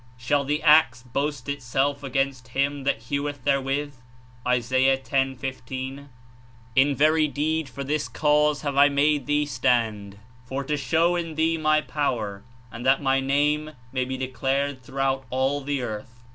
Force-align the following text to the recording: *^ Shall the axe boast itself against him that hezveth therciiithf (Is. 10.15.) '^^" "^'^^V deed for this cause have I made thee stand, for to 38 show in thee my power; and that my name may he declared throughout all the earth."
*^ 0.01 0.03
Shall 0.17 0.43
the 0.45 0.63
axe 0.63 1.03
boast 1.03 1.47
itself 1.47 2.01
against 2.01 2.47
him 2.57 2.85
that 2.85 3.01
hezveth 3.03 3.43
therciiithf 3.45 3.89
(Is. 4.57 4.69
10.15.) 4.71 6.07
'^^" 6.75 6.95
"^'^^V 6.95 7.31
deed 7.35 7.69
for 7.69 7.83
this 7.83 8.07
cause 8.07 8.63
have 8.63 8.75
I 8.77 8.89
made 8.89 9.27
thee 9.27 9.45
stand, 9.45 10.17
for 10.43 10.63
to 10.63 10.69
38 10.73 10.79
show 10.79 11.15
in 11.15 11.35
thee 11.35 11.55
my 11.59 11.81
power; 11.81 12.43
and 12.71 12.83
that 12.83 13.03
my 13.03 13.19
name 13.19 13.73
may 13.91 14.03
he 14.07 14.17
declared 14.17 14.81
throughout 14.81 15.23
all 15.29 15.61
the 15.61 15.83
earth." 15.83 16.23